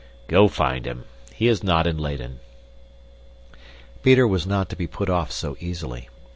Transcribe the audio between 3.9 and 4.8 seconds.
Peter was not to